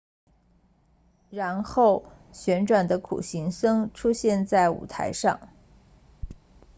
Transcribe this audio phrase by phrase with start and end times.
[1.29, 5.49] 然后旋转的苦行僧出现在舞台上